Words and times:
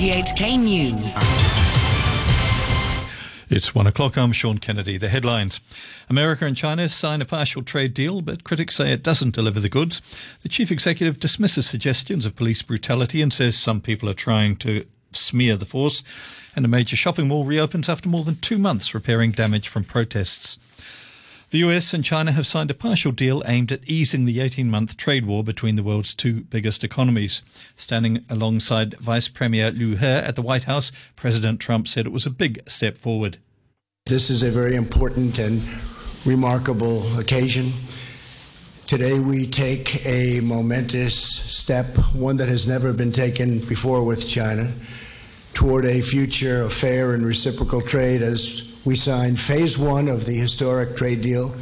RTHK 0.00 0.58
News. 0.58 1.14
It's 3.50 3.74
one 3.74 3.86
o'clock. 3.86 4.16
I'm 4.16 4.32
Sean 4.32 4.56
Kennedy. 4.56 4.96
The 4.96 5.10
headlines. 5.10 5.60
America 6.08 6.46
and 6.46 6.56
China 6.56 6.88
sign 6.88 7.20
a 7.20 7.26
partial 7.26 7.62
trade 7.62 7.92
deal, 7.92 8.22
but 8.22 8.42
critics 8.42 8.76
say 8.76 8.92
it 8.92 9.02
doesn't 9.02 9.34
deliver 9.34 9.60
the 9.60 9.68
goods. 9.68 10.00
The 10.40 10.48
chief 10.48 10.72
executive 10.72 11.20
dismisses 11.20 11.66
suggestions 11.66 12.24
of 12.24 12.34
police 12.34 12.62
brutality 12.62 13.20
and 13.20 13.30
says 13.30 13.58
some 13.58 13.82
people 13.82 14.08
are 14.08 14.14
trying 14.14 14.56
to 14.56 14.86
smear 15.12 15.58
the 15.58 15.66
force. 15.66 16.02
And 16.56 16.64
a 16.64 16.68
major 16.68 16.96
shopping 16.96 17.28
mall 17.28 17.44
reopens 17.44 17.90
after 17.90 18.08
more 18.08 18.24
than 18.24 18.36
two 18.36 18.56
months 18.56 18.94
repairing 18.94 19.32
damage 19.32 19.68
from 19.68 19.84
protests. 19.84 20.58
The 21.50 21.58
US 21.58 21.92
and 21.92 22.04
China 22.04 22.30
have 22.30 22.46
signed 22.46 22.70
a 22.70 22.74
partial 22.74 23.10
deal 23.10 23.42
aimed 23.44 23.72
at 23.72 23.82
easing 23.88 24.24
the 24.24 24.38
18 24.38 24.70
month 24.70 24.96
trade 24.96 25.26
war 25.26 25.42
between 25.42 25.74
the 25.74 25.82
world's 25.82 26.14
two 26.14 26.42
biggest 26.42 26.84
economies. 26.84 27.42
Standing 27.76 28.24
alongside 28.30 28.96
Vice 28.98 29.26
Premier 29.26 29.72
Liu 29.72 29.96
He 29.96 30.06
at 30.06 30.36
the 30.36 30.42
White 30.42 30.64
House, 30.64 30.92
President 31.16 31.58
Trump 31.58 31.88
said 31.88 32.06
it 32.06 32.12
was 32.12 32.24
a 32.24 32.30
big 32.30 32.62
step 32.70 32.96
forward. 32.96 33.38
This 34.06 34.30
is 34.30 34.44
a 34.44 34.50
very 34.50 34.76
important 34.76 35.40
and 35.40 35.60
remarkable 36.24 37.02
occasion. 37.18 37.72
Today 38.86 39.18
we 39.18 39.46
take 39.46 40.06
a 40.06 40.38
momentous 40.42 41.16
step, 41.16 41.96
one 42.14 42.36
that 42.36 42.48
has 42.48 42.68
never 42.68 42.92
been 42.92 43.10
taken 43.10 43.58
before 43.58 44.04
with 44.04 44.28
China, 44.28 44.72
toward 45.52 45.84
a 45.84 46.00
future 46.00 46.62
of 46.62 46.72
fair 46.72 47.12
and 47.12 47.24
reciprocal 47.24 47.80
trade 47.80 48.22
as 48.22 48.69
we 48.84 48.96
signed 48.96 49.38
phase 49.38 49.76
one 49.78 50.08
of 50.08 50.24
the 50.24 50.32
historic 50.34 50.96
trade 50.96 51.20
deal 51.20 51.54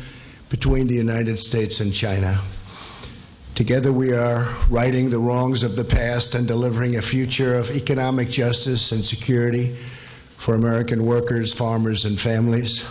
between 0.50 0.86
the 0.86 0.95
United 0.95 1.38
States 1.38 1.80
and 1.80 1.92
China. 1.92 2.40
Together, 3.54 3.92
we 3.92 4.14
are 4.14 4.46
righting 4.70 5.10
the 5.10 5.18
wrongs 5.18 5.64
of 5.64 5.74
the 5.74 5.84
past 5.84 6.36
and 6.36 6.46
delivering 6.46 6.96
a 6.96 7.02
future 7.02 7.56
of 7.56 7.70
economic 7.70 8.30
justice 8.30 8.93
and 8.93 9.04
security 9.04 9.74
for 10.37 10.54
American 10.54 11.04
workers, 11.04 11.52
farmers, 11.52 12.04
and 12.04 12.18
families. 12.18 12.87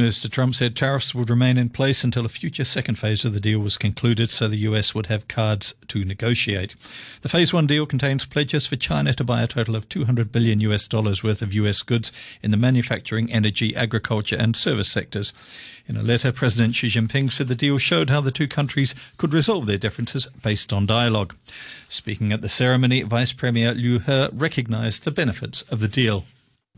Mr. 0.00 0.30
Trump 0.30 0.54
said 0.54 0.74
tariffs 0.74 1.14
would 1.14 1.28
remain 1.28 1.58
in 1.58 1.68
place 1.68 2.02
until 2.02 2.24
a 2.24 2.28
future 2.28 2.64
second 2.64 2.94
phase 2.94 3.24
of 3.24 3.34
the 3.34 3.40
deal 3.40 3.58
was 3.58 3.76
concluded 3.76 4.30
so 4.30 4.48
the 4.48 4.56
US 4.58 4.94
would 4.94 5.06
have 5.06 5.28
cards 5.28 5.74
to 5.88 6.04
negotiate. 6.04 6.74
The 7.22 7.28
phase 7.28 7.52
one 7.52 7.66
deal 7.66 7.84
contains 7.84 8.24
pledges 8.24 8.66
for 8.66 8.76
China 8.76 9.12
to 9.12 9.24
buy 9.24 9.42
a 9.42 9.46
total 9.46 9.76
of 9.76 9.88
200 9.88 10.32
billion 10.32 10.60
US 10.60 10.88
dollars 10.88 11.22
worth 11.22 11.42
of 11.42 11.52
US 11.52 11.82
goods 11.82 12.10
in 12.42 12.50
the 12.50 12.56
manufacturing, 12.56 13.30
energy, 13.30 13.76
agriculture 13.76 14.36
and 14.36 14.56
service 14.56 14.88
sectors. 14.88 15.32
In 15.86 15.96
a 15.96 16.02
letter, 16.02 16.32
President 16.32 16.74
Xi 16.74 16.88
Jinping 16.88 17.30
said 17.30 17.48
the 17.48 17.54
deal 17.54 17.76
showed 17.76 18.10
how 18.10 18.20
the 18.20 18.30
two 18.30 18.48
countries 18.48 18.94
could 19.18 19.34
resolve 19.34 19.66
their 19.66 19.76
differences 19.76 20.26
based 20.42 20.72
on 20.72 20.86
dialogue. 20.86 21.34
Speaking 21.88 22.32
at 22.32 22.40
the 22.40 22.48
ceremony, 22.48 23.02
Vice 23.02 23.32
Premier 23.32 23.74
Liu 23.74 23.98
He 23.98 24.28
recognized 24.32 25.04
the 25.04 25.10
benefits 25.10 25.62
of 25.62 25.80
the 25.80 25.88
deal. 25.88 26.24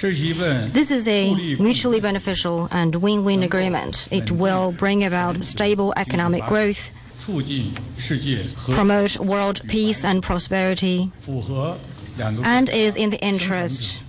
This 0.03 0.91
is 0.91 1.07
a 1.07 1.33
mutually 1.61 2.01
beneficial 2.01 2.67
and 2.73 2.93
win 2.97 3.25
win 3.25 3.45
agreement. 3.45 4.09
It 4.11 4.33
will 4.33 4.73
bring 4.73 5.05
about 5.05 5.45
stable 5.45 5.95
economic 5.97 6.45
growth, 6.47 6.91
promote 8.75 9.17
world 9.21 9.61
peace 9.69 10.05
and 10.05 10.21
prosperity, 10.21 11.13
and 12.19 12.69
is 12.69 12.97
in 12.97 13.11
the 13.11 13.21
interest 13.21 14.03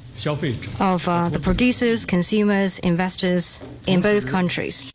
of 0.79 1.07
uh, 1.07 1.29
the 1.29 1.39
producers, 1.39 2.07
consumers, 2.07 2.79
investors 2.79 3.61
in 3.85 4.01
both 4.01 4.25
countries. 4.25 4.93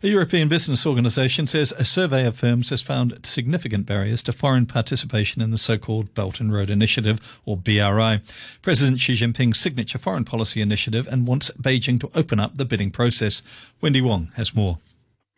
A 0.00 0.06
European 0.06 0.46
business 0.46 0.86
organisation 0.86 1.48
says 1.48 1.72
a 1.72 1.84
survey 1.84 2.24
of 2.24 2.36
firms 2.36 2.70
has 2.70 2.80
found 2.80 3.18
significant 3.24 3.84
barriers 3.84 4.22
to 4.22 4.32
foreign 4.32 4.64
participation 4.64 5.42
in 5.42 5.50
the 5.50 5.58
so-called 5.58 6.14
Belt 6.14 6.38
and 6.38 6.52
Road 6.52 6.70
Initiative, 6.70 7.20
or 7.44 7.56
BRI. 7.56 8.20
President 8.62 9.00
Xi 9.00 9.16
Jinping's 9.16 9.58
signature 9.58 9.98
foreign 9.98 10.24
policy 10.24 10.60
initiative 10.60 11.08
and 11.08 11.26
wants 11.26 11.50
Beijing 11.60 11.98
to 11.98 12.12
open 12.14 12.38
up 12.38 12.54
the 12.54 12.64
bidding 12.64 12.92
process. 12.92 13.42
Wendy 13.80 14.00
Wong 14.00 14.30
has 14.36 14.54
more. 14.54 14.78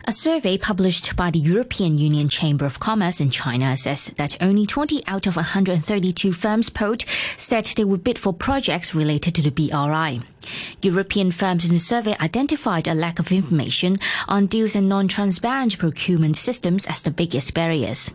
A 0.06 0.12
survey 0.12 0.56
published 0.56 1.14
by 1.14 1.30
the 1.30 1.38
European 1.38 1.98
Union 1.98 2.28
Chamber 2.28 2.64
of 2.64 2.80
Commerce 2.80 3.20
in 3.20 3.30
China 3.30 3.76
says 3.76 4.06
that 4.16 4.36
only 4.40 4.64
20 4.64 5.06
out 5.06 5.26
of 5.26 5.36
132 5.36 6.32
firms 6.32 6.70
polled 6.70 7.04
said 7.36 7.66
they 7.66 7.84
would 7.84 8.02
bid 8.02 8.18
for 8.18 8.32
projects 8.32 8.94
related 8.94 9.34
to 9.34 9.42
the 9.42 9.50
BRI. 9.50 10.22
European 10.82 11.30
firms 11.30 11.66
in 11.66 11.72
the 11.72 11.78
survey 11.78 12.16
identified 12.18 12.88
a 12.88 12.94
lack 12.94 13.18
of 13.18 13.30
information 13.30 13.98
on 14.26 14.46
deals 14.46 14.74
and 14.74 14.88
non-transparent 14.88 15.78
procurement 15.78 16.36
systems 16.36 16.86
as 16.86 17.02
the 17.02 17.10
biggest 17.10 17.52
barriers. 17.52 18.10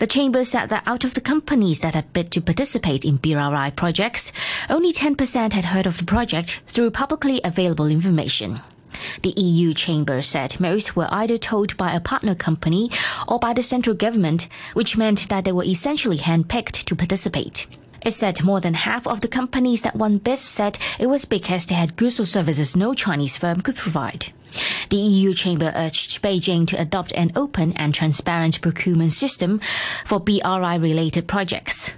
The 0.00 0.08
Chamber 0.08 0.44
said 0.44 0.68
that 0.70 0.82
out 0.84 1.04
of 1.04 1.14
the 1.14 1.20
companies 1.20 1.80
that 1.80 1.94
had 1.94 2.12
bid 2.12 2.32
to 2.32 2.40
participate 2.40 3.04
in 3.04 3.16
BRI 3.16 3.70
projects, 3.76 4.32
only 4.68 4.92
10% 4.92 5.52
had 5.52 5.64
heard 5.66 5.86
of 5.86 5.96
the 5.96 6.04
project 6.04 6.60
through 6.66 6.90
publicly 6.90 7.40
available 7.44 7.86
information. 7.86 8.60
The 9.22 9.34
EU 9.40 9.74
chamber 9.74 10.22
said 10.22 10.60
most 10.60 10.96
were 10.96 11.08
either 11.10 11.36
told 11.38 11.76
by 11.76 11.92
a 11.92 12.00
partner 12.00 12.34
company 12.34 12.90
or 13.28 13.38
by 13.38 13.52
the 13.52 13.62
central 13.62 13.96
government, 13.96 14.48
which 14.74 14.96
meant 14.96 15.28
that 15.28 15.44
they 15.44 15.52
were 15.52 15.64
essentially 15.64 16.18
handpicked 16.18 16.84
to 16.84 16.96
participate. 16.96 17.66
It 18.02 18.12
said 18.12 18.44
more 18.44 18.60
than 18.60 18.74
half 18.74 19.06
of 19.06 19.22
the 19.22 19.28
companies 19.28 19.80
that 19.82 19.96
won 19.96 20.18
bids 20.18 20.42
said 20.42 20.78
it 20.98 21.06
was 21.06 21.24
because 21.24 21.66
they 21.66 21.74
had 21.74 21.96
goods 21.96 22.20
or 22.20 22.26
services 22.26 22.76
no 22.76 22.92
Chinese 22.92 23.36
firm 23.38 23.62
could 23.62 23.76
provide. 23.76 24.32
The 24.90 24.96
EU 24.98 25.34
chamber 25.34 25.72
urged 25.74 26.22
Beijing 26.22 26.66
to 26.68 26.80
adopt 26.80 27.12
an 27.12 27.32
open 27.34 27.72
and 27.72 27.94
transparent 27.94 28.60
procurement 28.60 29.12
system 29.12 29.60
for 30.04 30.20
BRI 30.20 30.76
related 30.76 31.26
projects. 31.26 31.92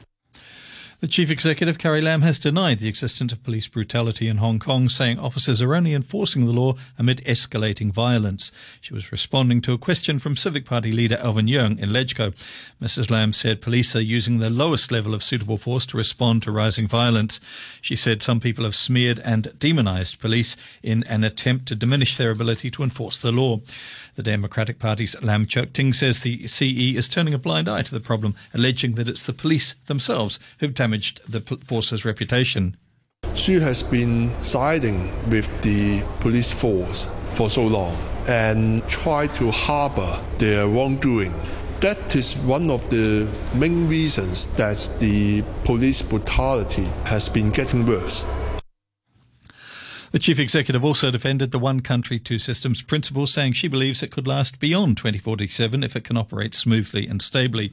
The 1.01 1.09
chief 1.09 1.31
executive, 1.31 1.77
Carrie 1.77 2.01
Lam, 2.01 2.23
has 2.23 2.39
denied 2.39 2.79
the 2.79 2.89
existence 2.89 3.31
of 3.31 3.45
police 3.45 3.67
brutality 3.67 4.29
in 4.29 4.39
Hong 4.39 4.59
Kong, 4.59 4.89
saying 4.89 5.19
officers 5.19 5.61
are 5.61 5.75
only 5.75 5.93
enforcing 5.93 6.47
the 6.47 6.53
law 6.53 6.75
amid 6.99 7.23
escalating 7.27 7.93
violence. 7.93 8.51
She 8.81 8.95
was 8.95 9.13
responding 9.13 9.61
to 9.63 9.75
a 9.75 9.79
question 9.79 10.19
from 10.19 10.37
Civic 10.37 10.65
Party 10.65 10.93
leader 10.93 11.19
Alvin 11.19 11.49
Yeung 11.49 11.79
in 11.79 11.91
Legco. 11.91 12.35
Mrs. 12.81 13.11
Lam 13.11 13.35
said 13.35 13.61
police 13.61 13.95
are 13.95 14.01
using 14.01 14.39
the 14.39 14.49
lowest 14.49 14.91
level 14.91 15.13
of 15.13 15.23
suitable 15.23 15.59
force 15.59 15.85
to 15.87 15.99
respond 15.99 16.43
to 16.45 16.51
rising 16.51 16.89
violence. 16.89 17.41
She 17.83 17.95
said 17.95 18.23
some 18.23 18.41
people 18.41 18.65
have 18.65 18.75
smeared 18.75 19.19
and 19.19 19.53
demonized 19.59 20.19
police 20.19 20.57
in 20.83 21.03
an 21.05 21.25
attempt 21.25 21.67
to 21.67 21.75
diminish 21.75 22.17
their 22.17 22.31
ability 22.31 22.71
to 22.71 22.83
enforce 22.83 23.19
the 23.21 23.33
law. 23.33 23.61
The 24.15 24.23
Democratic 24.23 24.79
Party's 24.79 25.15
Lam 25.23 25.45
Cheuk 25.45 25.75
Ting 25.75 25.93
says 25.93 26.21
the 26.21 26.47
CE 26.47 26.97
is 26.97 27.07
turning 27.07 27.35
a 27.35 27.39
blind 27.39 27.69
eye 27.69 27.83
to 27.83 27.93
the 27.93 28.01
problem, 28.01 28.35
alleging 28.55 28.95
that 28.95 29.11
it's 29.11 29.27
the 29.27 29.35
police 29.35 29.75
themselves 29.89 30.39
who've 30.59 30.75
damaged 30.87 31.21
the 31.29 31.41
force's 31.41 32.05
reputation. 32.05 32.77
She 33.35 33.55
has 33.55 33.83
been 33.83 34.31
siding 34.41 35.11
with 35.29 35.49
the 35.63 36.05
police 36.21 36.53
force 36.53 37.09
for 37.35 37.51
so 37.51 37.67
long 37.67 37.97
and 38.29 38.87
tried 38.87 39.35
to 39.35 39.51
harbor 39.51 40.13
their 40.39 40.69
wrongdoing. 40.69 41.35
That 41.81 42.15
is 42.15 42.37
one 42.39 42.71
of 42.71 42.89
the 42.89 43.29
main 43.57 43.89
reasons 43.89 44.47
that 44.55 44.89
the 45.01 45.43
police 45.65 46.03
brutality 46.03 46.87
has 47.05 47.29
been 47.29 47.51
getting 47.51 47.85
worse. 47.85 48.25
The 50.13 50.19
chief 50.19 50.39
executive 50.39 50.85
also 50.85 51.11
defended 51.11 51.51
the 51.51 51.59
one 51.59 51.81
country, 51.81 52.19
two 52.19 52.39
systems 52.39 52.81
principle, 52.81 53.27
saying 53.27 53.53
she 53.53 53.69
believes 53.69 54.03
it 54.03 54.11
could 54.11 54.27
last 54.27 54.61
beyond 54.61 54.97
2047 54.97 55.83
if 55.83 55.97
it 55.97 56.05
can 56.05 56.17
operate 56.17 56.55
smoothly 56.55 57.07
and 57.07 57.21
stably. 57.21 57.73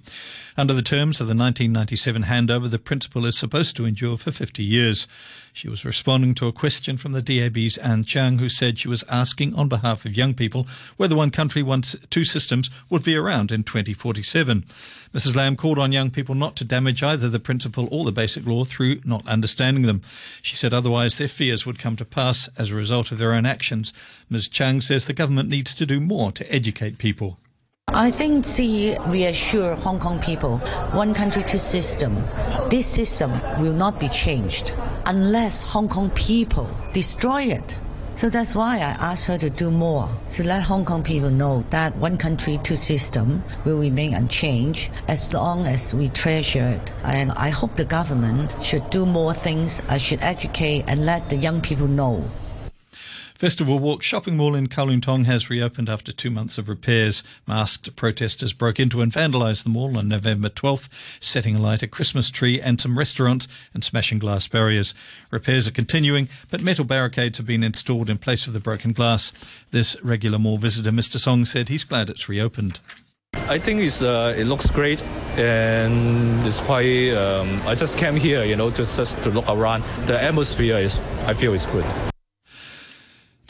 Under 0.58 0.74
the 0.74 0.82
terms 0.82 1.22
of 1.22 1.28
the 1.28 1.36
1997 1.36 2.24
handover, 2.24 2.70
the 2.70 2.80
principle 2.80 3.26
is 3.26 3.38
supposed 3.38 3.76
to 3.76 3.86
endure 3.86 4.18
for 4.18 4.32
50 4.32 4.64
years. 4.64 5.08
She 5.56 5.70
was 5.70 5.86
responding 5.86 6.34
to 6.36 6.48
a 6.48 6.52
question 6.52 6.98
from 6.98 7.12
the 7.12 7.22
DAB's 7.22 7.78
Ann 7.78 8.04
Chiang, 8.04 8.40
who 8.40 8.50
said 8.50 8.80
she 8.80 8.88
was 8.88 9.04
asking 9.08 9.54
on 9.54 9.70
behalf 9.70 10.04
of 10.04 10.18
young 10.18 10.34
people 10.34 10.66
whether 10.98 11.16
one 11.16 11.30
country, 11.30 11.62
one, 11.62 11.84
two 11.84 12.26
systems 12.26 12.72
would 12.90 13.04
be 13.04 13.16
around 13.16 13.52
in 13.52 13.64
2047. 13.64 14.66
Mrs. 15.14 15.36
Lam 15.36 15.56
called 15.56 15.78
on 15.78 15.92
young 15.92 16.10
people 16.10 16.34
not 16.34 16.56
to 16.56 16.66
damage 16.66 17.04
either 17.04 17.30
the 17.30 17.40
principle 17.40 17.88
or 17.92 18.04
the 18.04 18.12
basic 18.12 18.48
law 18.48 18.66
through 18.66 19.02
not 19.06 19.28
understanding 19.28 19.84
them. 19.84 20.02
She 20.42 20.56
said 20.56 20.74
otherwise 20.74 21.20
their 21.20 21.28
fears 21.28 21.68
would 21.68 21.78
come 21.78 21.98
to 21.98 22.06
pass 22.06 22.50
as 22.58 22.72
a 22.72 22.76
result 22.76 23.12
of 23.12 23.20
their 23.20 23.34
own 23.34 23.46
actions. 23.46 23.94
Ms. 24.32 24.48
Chiang 24.48 24.82
says 24.82 25.06
the 25.06 25.14
government 25.14 25.50
needs 25.50 25.76
to 25.76 25.86
do 25.86 26.00
more 26.00 26.32
to 26.32 26.52
educate 26.52 26.98
people. 26.98 27.38
I 27.90 28.10
think 28.10 28.44
to 28.48 28.98
reassure 29.06 29.76
Hong 29.76 30.00
Kong 30.00 30.20
people, 30.20 30.58
one 30.94 31.14
country, 31.14 31.44
two 31.44 31.60
system. 31.60 32.16
This 32.74 32.88
system 32.88 33.32
will 33.62 33.72
not 33.72 34.00
be 34.00 34.10
changed 34.10 34.74
unless 35.06 35.62
Hong 35.62 35.88
Kong 35.88 36.10
people 36.16 36.68
destroy 36.92 37.44
it. 37.44 37.78
So 38.16 38.32
that's 38.32 38.56
why 38.56 38.78
I 38.78 38.98
asked 39.12 39.28
her 39.28 39.38
to 39.38 39.50
do 39.52 39.70
more 39.70 40.10
to 40.34 40.44
let 40.44 40.64
Hong 40.64 40.84
Kong 40.84 41.04
people 41.04 41.30
know 41.30 41.64
that 41.70 41.96
one 41.98 42.18
country, 42.18 42.60
two 42.64 42.76
system 42.76 43.44
will 43.64 43.78
remain 43.78 44.16
unchanged 44.16 44.90
as 45.08 45.32
long 45.36 45.68
as 45.68 45.94
we 45.94 46.10
treasure 46.10 46.66
it. 46.66 46.94
And 47.04 47.32
I 47.34 47.50
hope 47.52 47.76
the 47.76 47.86
government 47.86 48.50
should 48.64 48.90
do 48.90 49.06
more 49.06 49.36
things, 49.36 49.84
I 49.88 50.00
should 50.00 50.24
educate 50.24 50.86
and 50.88 51.06
let 51.06 51.30
the 51.30 51.36
young 51.38 51.62
people 51.62 51.86
know 51.88 52.26
Festival 53.44 53.78
Walk 53.78 54.02
shopping 54.02 54.38
mall 54.38 54.56
in 54.56 54.68
Kowloon 54.68 55.02
Tong 55.02 55.26
has 55.26 55.50
reopened 55.50 55.90
after 55.90 56.14
two 56.14 56.30
months 56.30 56.58
of 56.58 56.70
repairs. 56.70 57.24
Masked 57.46 57.94
protesters 57.98 58.54
broke 58.54 58.80
into 58.80 59.02
and 59.02 59.12
vandalised 59.12 59.64
the 59.64 59.70
mall 59.70 59.98
on 59.98 60.08
November 60.08 60.48
12th, 60.48 60.88
setting 61.20 61.58
alight 61.58 61.84
a 61.84 61.88
Christmas 61.88 62.30
tree 62.32 62.62
and 62.62 62.80
some 62.80 62.98
restaurants 62.98 63.50
and 63.74 63.84
smashing 63.84 64.18
glass 64.18 64.48
barriers. 64.48 64.94
Repairs 65.30 65.68
are 65.68 65.72
continuing, 65.72 66.30
but 66.52 66.62
metal 66.62 66.86
barricades 66.86 67.38
have 67.38 67.46
been 67.46 67.66
installed 67.66 68.10
in 68.10 68.18
place 68.18 68.48
of 68.48 68.54
the 68.54 68.62
broken 68.62 68.94
glass. 68.94 69.34
This 69.72 70.02
regular 70.02 70.40
mall 70.40 70.58
visitor, 70.58 70.92
Mr. 70.92 71.20
Song, 71.20 71.46
said 71.46 71.68
he's 71.68 71.84
glad 71.84 72.10
it's 72.10 72.30
reopened. 72.30 72.80
I 73.34 73.58
think 73.60 73.82
it's 73.82 74.02
uh, 74.02 74.34
it 74.38 74.46
looks 74.46 74.72
great, 74.72 75.04
and 75.36 76.48
it's 76.48 76.62
quite. 76.62 77.12
Um, 77.12 77.60
I 77.68 77.76
just 77.76 77.98
came 77.98 78.16
here, 78.16 78.46
you 78.46 78.56
know, 78.56 78.70
just 78.70 78.96
just 78.96 79.22
to 79.24 79.32
look 79.32 79.50
around. 79.50 79.84
The 80.06 80.18
atmosphere 80.24 80.78
is, 80.78 81.02
I 81.28 81.34
feel, 81.34 81.54
is 81.54 81.66
good. 81.66 82.13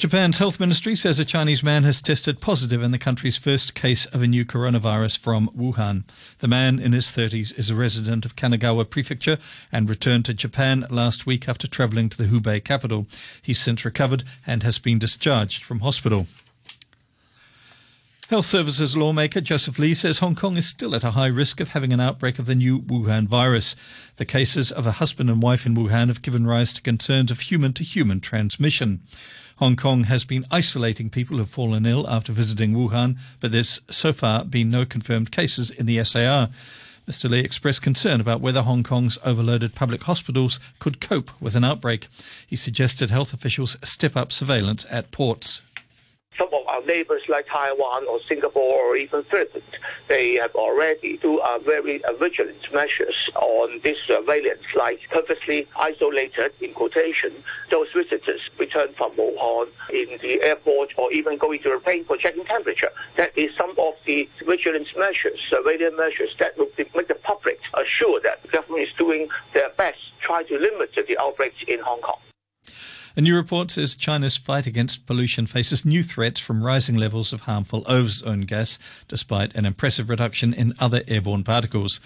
Japan's 0.03 0.38
health 0.38 0.59
ministry 0.59 0.97
says 0.97 1.17
a 1.17 1.23
Chinese 1.23 1.63
man 1.63 1.85
has 1.85 2.01
tested 2.01 2.41
positive 2.41 2.83
in 2.83 2.91
the 2.91 2.97
country's 2.97 3.38
first 3.38 3.73
case 3.73 4.05
of 4.07 4.21
a 4.21 4.27
new 4.27 4.44
coronavirus 4.44 5.17
from 5.17 5.50
Wuhan. 5.57 6.03
The 6.39 6.47
man 6.50 6.77
in 6.77 6.91
his 6.91 7.05
30s 7.05 7.57
is 7.57 7.69
a 7.69 7.75
resident 7.75 8.25
of 8.25 8.35
Kanagawa 8.35 8.89
Prefecture 8.89 9.38
and 9.71 9.88
returned 9.88 10.25
to 10.25 10.33
Japan 10.33 10.85
last 10.89 11.25
week 11.25 11.47
after 11.47 11.67
travelling 11.67 12.09
to 12.09 12.17
the 12.17 12.25
Hubei 12.25 12.61
capital. 12.61 13.07
He's 13.41 13.59
since 13.59 13.85
recovered 13.85 14.25
and 14.45 14.61
has 14.63 14.77
been 14.77 15.00
discharged 15.00 15.63
from 15.63 15.79
hospital. 15.79 16.27
Health 18.33 18.47
Services 18.47 18.97
lawmaker 18.97 19.41
Joseph 19.41 19.77
Lee 19.77 19.94
says 19.94 20.18
Hong 20.18 20.35
Kong 20.35 20.57
is 20.57 20.65
still 20.65 20.95
at 20.95 21.03
a 21.03 21.12
high 21.12 21.27
risk 21.27 21.59
of 21.59 21.69
having 21.69 21.94
an 21.94 22.00
outbreak 22.00 22.39
of 22.39 22.47
the 22.47 22.56
new 22.56 22.81
Wuhan 22.81 23.27
virus. 23.27 23.75
The 24.15 24.25
cases 24.25 24.71
of 24.71 24.88
a 24.88 24.94
husband 24.94 25.30
and 25.30 25.39
wife 25.39 25.68
in 25.68 25.75
Wuhan 25.75 26.07
have 26.07 26.24
given 26.24 26.47
rise 26.47 26.74
to 26.74 26.81
concerns 26.81 27.30
of 27.30 27.41
human 27.41 27.74
to 27.74 27.83
human 27.83 28.21
transmission. 28.21 29.01
Hong 29.57 29.75
Kong 29.75 30.06
has 30.06 30.24
been 30.24 30.47
isolating 30.50 31.12
people 31.12 31.35
who 31.35 31.44
have 31.44 31.51
fallen 31.51 31.85
ill 31.85 32.09
after 32.09 32.33
visiting 32.33 32.74
Wuhan, 32.74 33.18
but 33.39 33.51
there's 33.51 33.81
so 33.91 34.12
far 34.12 34.44
been 34.44 34.71
no 34.71 34.83
confirmed 34.83 35.31
cases 35.31 35.69
in 35.69 35.86
the 35.86 36.03
SAR. 36.03 36.50
Mr. 37.07 37.29
Lee 37.29 37.41
expressed 37.41 37.83
concern 37.83 38.19
about 38.19 38.41
whether 38.41 38.63
Hong 38.63 38.81
Kong's 38.81 39.19
overloaded 39.24 39.75
public 39.75 40.01
hospitals 40.01 40.59
could 40.79 41.00
cope 41.00 41.29
with 41.39 41.56
an 41.56 41.63
outbreak. 41.63 42.07
He 42.47 42.56
suggested 42.56 43.12
health 43.12 43.31
officials 43.31 43.77
step 43.83 44.18
up 44.18 44.31
surveillance 44.31 44.88
at 44.89 45.12
ports 45.12 45.62
some 46.38 46.47
of 46.53 46.68
our 46.68 46.83
neighbors 46.85 47.21
like 47.27 47.47
Taiwan 47.47 48.07
or 48.07 48.19
Singapore 48.27 48.81
or 48.83 48.95
even 48.95 49.24
Philippines, 49.24 49.63
they 50.07 50.35
have 50.35 50.56
already 50.56 51.18
do 51.18 51.39
uh, 51.39 51.59
very 51.59 52.03
uh, 52.03 52.13
vigilant 52.13 52.62
measures 52.74 53.30
on 53.35 53.80
this 53.83 53.97
surveillance, 54.07 54.63
like 54.75 55.00
purposely 55.09 55.68
isolated, 55.75 56.51
in 56.62 56.74
quotation, 56.74 57.31
those 57.69 57.88
visitors 57.94 58.41
return 58.57 58.94
from 58.94 59.12
Wuhan 59.13 59.68
in 59.91 60.18
the 60.21 60.41
airport 60.41 60.89
or 60.97 61.12
even 61.12 61.38
going 61.38 61.62
to 61.63 61.71
a 61.71 61.80
plane 61.80 62.06
for 62.06 62.18
checking 62.18 62.45
temperature. 62.45 62.89
That 63.18 63.38
is 63.38 63.51
some 63.57 63.71
of 63.77 63.94
the 64.06 64.29
vigilance 64.45 64.89
measures, 64.97 65.39
surveillance 65.50 65.95
measures 65.97 66.36
that 66.39 66.57
will 66.57 66.69
make 66.77 67.07
the 67.07 67.15
public 67.15 67.59
assure 67.74 68.19
that 68.21 68.41
the 68.41 68.47
government 68.50 68.83
is 68.83 68.94
doing 68.97 69.29
their 69.53 69.69
best 69.77 70.00
try 70.21 70.44
to 70.44 70.57
limit 70.57 70.91
the 70.95 71.18
outbreaks 71.19 71.57
in 71.68 71.79
Hong 71.79 72.01
Kong. 72.01 72.19
A 73.15 73.21
new 73.21 73.36
report 73.36 73.69
says 73.69 73.94
China's 73.94 74.38
fight 74.38 74.65
against 74.65 75.06
pollution 75.06 75.45
faces 75.45 75.86
new 75.86 76.01
threats 76.01 76.39
from 76.39 76.63
rising 76.63 76.95
levels 76.95 77.31
of 77.31 77.42
harmful 77.42 77.83
ozone 77.86 78.42
gas, 78.42 78.80
despite 79.07 79.54
an 79.56 79.68
impressive 79.68 80.10
reduction 80.10 80.51
in 80.51 80.74
other 80.80 81.04
airborne 81.07 81.44
particles. 81.44 82.00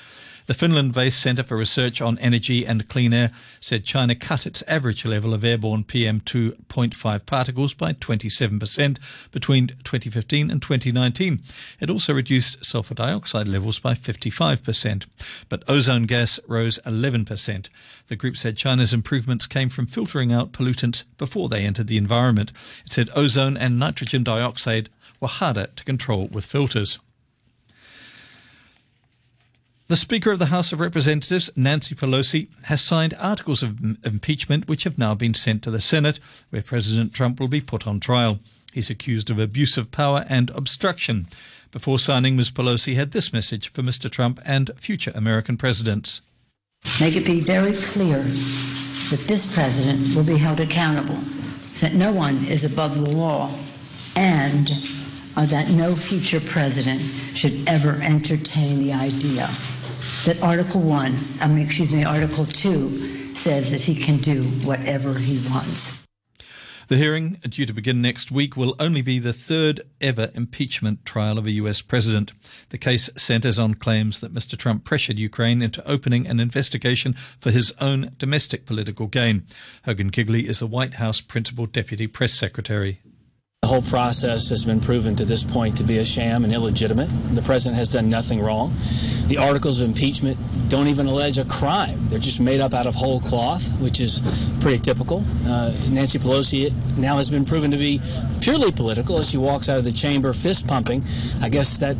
The 0.48 0.54
Finland 0.54 0.94
based 0.94 1.20
Centre 1.20 1.44
for 1.44 1.58
Research 1.58 2.00
on 2.00 2.18
Energy 2.20 2.66
and 2.66 2.88
Clean 2.88 3.12
Air 3.12 3.32
said 3.60 3.84
China 3.84 4.16
cut 4.16 4.48
its 4.48 4.64
average 4.66 5.04
level 5.04 5.34
of 5.34 5.44
airborne 5.44 5.84
PM2.5 5.84 7.26
particles 7.26 7.74
by 7.74 7.92
27% 7.92 8.98
between 9.32 9.68
2015 9.68 10.50
and 10.50 10.62
2019. 10.62 11.42
It 11.82 11.90
also 11.90 12.14
reduced 12.14 12.64
sulfur 12.64 12.94
dioxide 12.94 13.50
levels 13.50 13.78
by 13.80 13.94
55%, 13.94 15.04
but 15.50 15.66
ozone 15.68 16.06
gas 16.06 16.40
rose 16.48 16.80
11%. 16.86 17.68
The 18.08 18.16
group 18.16 18.38
said 18.38 18.56
China's 18.56 18.94
improvements 18.94 19.48
came 19.48 19.68
from 19.68 19.86
filtering 19.86 20.32
out 20.32 20.54
pollutants 20.54 21.04
before 21.18 21.50
they 21.50 21.66
entered 21.66 21.88
the 21.88 21.98
environment. 21.98 22.54
It 22.86 22.94
said 22.94 23.10
ozone 23.14 23.58
and 23.58 23.78
nitrogen 23.78 24.24
dioxide 24.24 24.90
were 25.20 25.28
harder 25.28 25.68
to 25.76 25.84
control 25.84 26.28
with 26.28 26.46
filters. 26.46 27.00
The 29.90 29.96
Speaker 29.96 30.32
of 30.32 30.40
the 30.40 30.48
House 30.48 30.74
of 30.74 30.82
Representatives, 30.82 31.50
Nancy 31.56 31.96
Pelosi, 31.96 32.50
has 32.64 32.82
signed 32.82 33.14
articles 33.18 33.64
of 33.64 33.80
impeachment 34.06 34.68
which 34.68 34.84
have 34.84 34.98
now 34.98 35.16
been 35.16 35.34
sent 35.34 35.64
to 35.64 35.72
the 35.72 35.80
Senate, 35.80 36.20
where 36.50 36.62
President 36.62 37.14
Trump 37.14 37.40
will 37.40 37.48
be 37.48 37.62
put 37.62 37.88
on 37.88 38.02
trial. 38.02 38.40
He's 38.74 38.90
accused 38.90 39.30
of 39.30 39.40
abuse 39.40 39.78
of 39.78 39.90
power 39.90 40.26
and 40.28 40.50
obstruction. 40.50 41.28
Before 41.72 42.00
signing, 42.00 42.36
Ms. 42.36 42.52
Pelosi 42.52 42.96
had 42.96 43.14
this 43.14 43.32
message 43.32 43.70
for 43.72 43.82
Mr. 43.82 44.12
Trump 44.12 44.42
and 44.44 44.72
future 44.76 45.14
American 45.16 45.56
presidents. 45.56 46.20
Make 47.00 47.16
it 47.16 47.26
be 47.26 47.40
very 47.40 47.72
clear 47.72 48.20
that 48.20 49.24
this 49.28 49.54
president 49.56 50.14
will 50.14 50.26
be 50.26 50.38
held 50.38 50.60
accountable, 50.60 51.20
that 51.80 51.94
no 51.94 52.12
one 52.12 52.44
is 52.48 52.66
above 52.66 52.96
the 52.96 53.10
law, 53.10 53.50
and 54.18 54.70
uh, 55.38 55.46
that 55.46 55.70
no 55.70 55.96
future 55.96 56.42
president 56.42 57.00
should 57.34 57.70
ever 57.70 58.02
entertain 58.02 58.80
the 58.80 58.92
idea 58.92 59.48
that 60.26 60.42
Article 60.42 60.82
1, 60.82 61.16
I 61.42 61.48
mean, 61.48 61.60
excuse 61.60 61.92
me, 61.92 62.04
Article 62.04 62.46
2 62.46 63.36
says 63.36 63.72
that 63.72 63.82
he 63.82 63.96
can 63.96 64.18
do 64.18 64.44
whatever 64.66 65.14
he 65.14 65.40
wants. 65.50 66.06
The 66.88 66.96
hearing, 66.96 67.42
due 67.50 67.66
to 67.66 67.74
begin 67.74 68.02
next 68.02 68.32
week, 68.32 68.56
will 68.56 68.74
only 68.80 69.02
be 69.02 69.20
the 69.20 69.34
third 69.34 69.82
ever 70.00 70.32
impeachment 70.34 71.06
trial 71.06 71.38
of 71.38 71.46
a 71.46 71.52
US 71.52 71.82
president. 71.82 72.32
The 72.70 72.78
case 72.78 73.10
centers 73.18 73.60
on 73.60 73.74
claims 73.74 74.22
that 74.22 74.34
Mr. 74.34 74.58
Trump 74.58 74.86
pressured 74.86 75.20
Ukraine 75.20 75.62
into 75.62 75.86
opening 75.86 76.26
an 76.28 76.40
investigation 76.40 77.14
for 77.40 77.52
his 77.52 77.74
own 77.82 78.16
domestic 78.18 78.66
political 78.66 79.08
gain. 79.08 79.44
Hogan 79.84 80.12
Gidley 80.12 80.46
is 80.46 80.60
the 80.60 80.68
White 80.68 80.94
House 80.94 81.20
principal 81.20 81.66
deputy 81.66 82.08
press 82.08 82.34
secretary. 82.34 83.02
The 83.68 83.74
whole 83.74 83.82
process 83.82 84.48
has 84.48 84.64
been 84.64 84.80
proven 84.80 85.18
to 85.18 85.26
this 85.26 85.44
point 85.44 85.76
to 85.76 85.84
be 85.84 85.98
a 85.98 86.06
sham 86.06 86.46
and 86.46 86.54
illegitimate. 86.54 87.10
The 87.36 87.42
president 87.42 87.78
has 87.78 87.90
done 87.90 88.10
nothing 88.10 88.40
wrong. 88.40 88.74
The 89.28 89.36
articles 89.40 89.82
of 89.82 89.90
impeachment 89.90 90.38
don't 90.70 90.88
even 90.88 91.06
allege 91.06 91.38
a 91.38 91.44
crime. 91.44 92.08
They're 92.08 92.18
just 92.18 92.40
made 92.40 92.62
up 92.62 92.74
out 92.74 92.88
of 92.88 92.96
whole 92.96 93.20
cloth, 93.20 93.78
which 93.82 94.00
is 94.00 94.22
pretty 94.62 94.80
typical. 94.80 95.22
Uh, 95.46 95.74
Nancy 95.90 96.18
Pelosi 96.18 96.72
now 96.96 97.18
has 97.18 97.30
been 97.30 97.44
proven 97.44 97.70
to 97.72 97.78
be 97.78 98.00
purely 98.40 98.72
political 98.72 99.18
as 99.18 99.30
she 99.30 99.38
walks 99.38 99.68
out 99.68 99.78
of 99.78 99.84
the 99.84 99.92
chamber 99.92 100.32
fist 100.32 100.66
pumping. 100.66 101.04
I 101.42 101.50
guess 101.50 101.78
that 101.80 101.98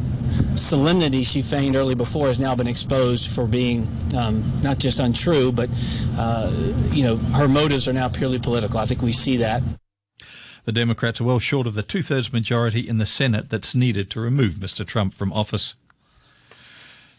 solemnity 0.56 1.26
she 1.26 1.42
feigned 1.42 1.76
early 1.76 1.96
before 1.96 2.28
has 2.28 2.40
now 2.40 2.56
been 2.56 2.68
exposed 2.68 3.30
for 3.30 3.46
being 3.46 3.90
um, 4.18 4.42
not 4.64 4.78
just 4.78 5.02
untrue, 5.02 5.52
but, 5.52 5.70
uh, 6.18 6.50
you 6.94 7.04
know, 7.04 7.18
her 7.36 7.50
motives 7.50 7.90
are 7.90 7.94
now 7.94 8.08
purely 8.08 8.40
political. 8.40 8.80
I 8.80 8.86
think 8.86 9.02
we 9.02 9.12
see 9.12 9.36
that. 9.36 9.62
The 10.68 10.74
Democrats 10.74 11.22
are 11.22 11.24
well 11.24 11.40
short 11.40 11.66
of 11.66 11.76
the 11.76 11.82
two 11.82 12.02
thirds 12.02 12.34
majority 12.34 12.86
in 12.86 12.98
the 12.98 13.06
Senate 13.06 13.50
that's 13.50 13.74
needed 13.74 14.10
to 14.10 14.20
remove 14.20 14.56
Mr. 14.56 14.86
Trump 14.86 15.14
from 15.14 15.32
office. 15.32 15.76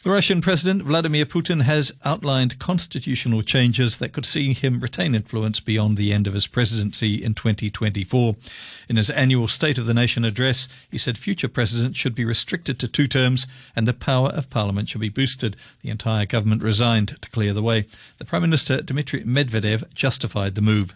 The 0.02 0.10
Russian 0.10 0.42
President 0.42 0.82
Vladimir 0.82 1.24
Putin 1.24 1.62
has 1.62 1.94
outlined 2.04 2.58
constitutional 2.58 3.40
changes 3.40 3.96
that 3.96 4.12
could 4.12 4.26
see 4.26 4.52
him 4.52 4.80
retain 4.80 5.14
influence 5.14 5.60
beyond 5.60 5.96
the 5.96 6.12
end 6.12 6.26
of 6.26 6.34
his 6.34 6.46
presidency 6.46 7.24
in 7.24 7.32
2024. 7.32 8.36
In 8.86 8.96
his 8.96 9.08
annual 9.08 9.48
State 9.48 9.78
of 9.78 9.86
the 9.86 9.94
Nation 9.94 10.26
address, 10.26 10.68
he 10.90 10.98
said 10.98 11.16
future 11.16 11.48
presidents 11.48 11.98
should 11.98 12.14
be 12.14 12.26
restricted 12.26 12.78
to 12.78 12.86
two 12.86 13.08
terms 13.08 13.46
and 13.74 13.88
the 13.88 13.94
power 13.94 14.28
of 14.28 14.50
parliament 14.50 14.90
should 14.90 15.00
be 15.00 15.08
boosted. 15.08 15.56
The 15.80 15.88
entire 15.88 16.26
government 16.26 16.62
resigned 16.62 17.16
to 17.22 17.30
clear 17.30 17.54
the 17.54 17.62
way. 17.62 17.86
The 18.18 18.26
Prime 18.26 18.42
Minister 18.42 18.82
Dmitry 18.82 19.24
Medvedev 19.24 19.84
justified 19.94 20.54
the 20.54 20.60
move. 20.60 20.92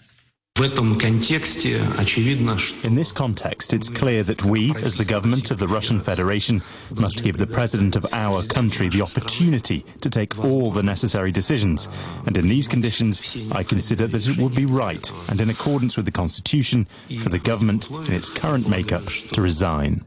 In 2.85 2.95
this 2.95 3.11
context, 3.11 3.73
it's 3.73 3.89
clear 3.89 4.23
that 4.23 4.45
we, 4.45 4.75
as 4.85 4.97
the 4.97 5.05
government 5.05 5.51
of 5.51 5.59
the 5.59 5.67
Russian 5.67 5.99
Federation, 5.99 6.63
must 7.01 7.25
give 7.25 7.39
the 7.39 7.47
president 7.47 7.97
of 7.97 8.05
our 8.13 8.43
country 8.43 8.91
the 8.91 9.01
opportunity 9.01 9.85
to 10.03 10.11
take 10.11 10.39
all 10.39 10.71
the 10.71 10.83
necessary 10.83 11.33
decisions. 11.33 11.89
And 12.27 12.37
in 12.37 12.49
these 12.49 12.69
conditions, 12.69 13.35
I 13.51 13.63
consider 13.63 14.07
that 14.09 14.29
it 14.29 14.37
would 14.37 14.55
be 14.55 14.67
right 14.67 15.11
and 15.31 15.41
in 15.41 15.49
accordance 15.49 15.97
with 15.97 16.05
the 16.05 16.13
constitution 16.13 16.85
for 17.21 17.31
the 17.31 17.39
government 17.39 17.91
in 17.91 18.13
its 18.13 18.29
current 18.29 18.69
makeup 18.69 19.07
to 19.33 19.41
resign. 19.41 20.05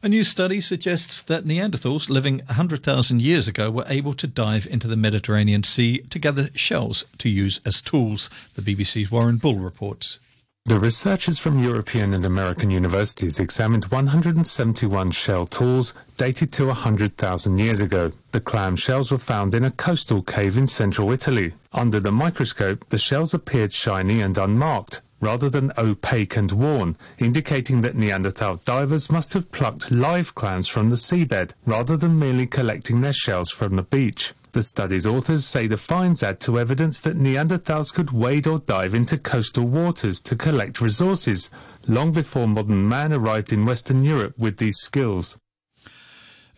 A 0.00 0.08
new 0.08 0.22
study 0.22 0.60
suggests 0.60 1.22
that 1.22 1.44
Neanderthals 1.44 2.08
living 2.08 2.38
100,000 2.46 3.20
years 3.20 3.48
ago 3.48 3.68
were 3.68 3.84
able 3.88 4.14
to 4.14 4.28
dive 4.28 4.64
into 4.70 4.86
the 4.86 4.96
Mediterranean 4.96 5.64
Sea 5.64 5.98
to 6.10 6.20
gather 6.20 6.50
shells 6.54 7.02
to 7.18 7.28
use 7.28 7.60
as 7.64 7.80
tools, 7.80 8.30
the 8.54 8.62
BBC's 8.62 9.10
Warren 9.10 9.38
Bull 9.38 9.56
reports. 9.56 10.20
The 10.66 10.78
researchers 10.78 11.40
from 11.40 11.60
European 11.64 12.14
and 12.14 12.24
American 12.24 12.70
universities 12.70 13.40
examined 13.40 13.86
171 13.86 15.10
shell 15.10 15.46
tools 15.46 15.94
dated 16.16 16.52
to 16.52 16.66
100,000 16.66 17.58
years 17.58 17.80
ago. 17.80 18.12
The 18.30 18.40
clam 18.40 18.76
shells 18.76 19.10
were 19.10 19.18
found 19.18 19.52
in 19.52 19.64
a 19.64 19.72
coastal 19.72 20.22
cave 20.22 20.56
in 20.56 20.68
central 20.68 21.10
Italy. 21.10 21.54
Under 21.72 21.98
the 21.98 22.12
microscope, 22.12 22.88
the 22.90 22.98
shells 22.98 23.34
appeared 23.34 23.72
shiny 23.72 24.20
and 24.20 24.38
unmarked, 24.38 25.00
rather 25.20 25.48
than 25.48 25.72
opaque 25.76 26.36
and 26.36 26.52
worn, 26.52 26.96
indicating 27.18 27.80
that 27.80 27.94
Neanderthal 27.94 28.56
divers 28.64 29.10
must 29.10 29.32
have 29.32 29.50
plucked 29.52 29.90
live 29.90 30.34
clams 30.34 30.68
from 30.68 30.90
the 30.90 30.96
seabed 30.96 31.52
rather 31.66 31.96
than 31.96 32.18
merely 32.18 32.46
collecting 32.46 33.00
their 33.00 33.12
shells 33.12 33.50
from 33.50 33.76
the 33.76 33.82
beach. 33.82 34.32
The 34.52 34.62
study's 34.62 35.06
authors 35.06 35.46
say 35.46 35.66
the 35.66 35.76
finds 35.76 36.22
add 36.22 36.40
to 36.40 36.58
evidence 36.58 37.00
that 37.00 37.16
Neanderthals 37.16 37.92
could 37.92 38.12
wade 38.12 38.46
or 38.46 38.58
dive 38.58 38.94
into 38.94 39.18
coastal 39.18 39.66
waters 39.66 40.20
to 40.22 40.36
collect 40.36 40.80
resources, 40.80 41.50
long 41.86 42.12
before 42.12 42.48
modern 42.48 42.88
man 42.88 43.12
arrived 43.12 43.52
in 43.52 43.66
Western 43.66 44.04
Europe 44.04 44.34
with 44.38 44.56
these 44.56 44.78
skills. 44.78 45.36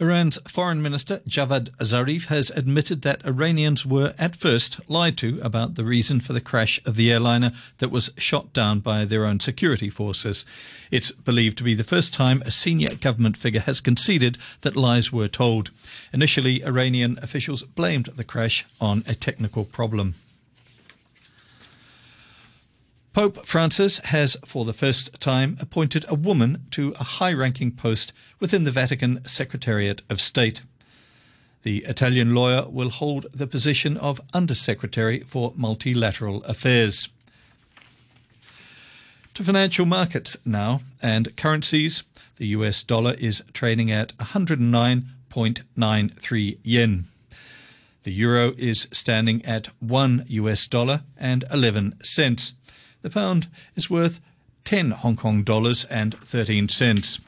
Iran's 0.00 0.38
Foreign 0.49 0.80
Minister 0.80 1.19
Javad 1.28 1.69
Zarif 1.78 2.28
has 2.28 2.49
admitted 2.49 3.02
that 3.02 3.23
Iranians 3.26 3.85
were 3.85 4.14
at 4.19 4.35
first 4.35 4.80
lied 4.88 5.19
to 5.19 5.38
about 5.42 5.75
the 5.75 5.85
reason 5.85 6.21
for 6.21 6.33
the 6.33 6.40
crash 6.40 6.80
of 6.87 6.97
the 6.97 7.12
airliner 7.12 7.52
that 7.78 7.90
was 7.90 8.11
shot 8.16 8.54
down 8.54 8.80
by 8.80 9.04
their 9.04 9.26
own 9.26 9.40
security 9.40 9.90
forces. 9.90 10.47
It's 10.90 11.11
believed 11.11 11.59
to 11.59 11.64
be 11.64 11.75
the 11.75 11.85
first 11.85 12.14
time 12.14 12.40
a 12.47 12.50
senior 12.50 12.95
government 12.95 13.37
figure 13.37 13.61
has 13.61 13.83
conceded 13.83 14.38
that 14.62 14.75
lies 14.75 15.12
were 15.12 15.28
told. 15.28 15.71
Initially, 16.14 16.64
Iranian 16.64 17.19
officials 17.21 17.62
blamed 17.62 18.07
the 18.07 18.25
crash 18.25 18.64
on 18.80 19.04
a 19.07 19.14
technical 19.14 19.66
problem. 19.66 20.14
Pope 23.12 23.45
Francis 23.45 23.99
has, 23.99 24.37
for 24.45 24.64
the 24.64 24.73
first 24.73 25.21
time, 25.21 25.57
appointed 25.61 26.05
a 26.09 26.14
woman 26.14 26.64
to 26.71 26.95
a 27.00 27.05
high 27.05 27.33
ranking 27.33 27.73
post 27.73 28.12
within 28.38 28.62
the 28.62 28.71
Vatican 28.71 29.21
Secretariat 29.26 30.02
of 30.09 30.21
State. 30.21 30.62
The 31.62 31.79
Italian 31.79 32.35
lawyer 32.35 32.69
will 32.69 32.90
hold 32.90 33.26
the 33.35 33.49
position 33.49 33.97
of 33.97 34.21
Undersecretary 34.33 35.21
for 35.21 35.52
Multilateral 35.57 36.45
Affairs. 36.45 37.09
To 39.35 39.43
financial 39.43 39.87
markets 39.87 40.37
now 40.45 40.83
and 41.02 41.37
currencies. 41.37 42.05
The 42.37 42.47
US 42.49 42.83
dollar 42.83 43.14
is 43.14 43.43
trading 43.52 43.90
at 43.90 44.17
109.93 44.19 46.59
yen. 46.62 47.07
The 48.02 48.12
euro 48.12 48.55
is 48.57 48.88
standing 48.93 49.45
at 49.45 49.67
1 49.81 50.25
US 50.29 50.67
dollar 50.67 51.02
and 51.19 51.45
11 51.52 51.97
cents. 52.02 52.55
The 53.02 53.11
pound 53.11 53.49
is 53.76 53.90
worth 53.90 54.21
10 54.64 54.90
Hong 54.90 55.16
Kong 55.16 55.42
dollars 55.42 55.85
and 55.87 56.14
13 56.14 56.69
cents. 56.69 57.19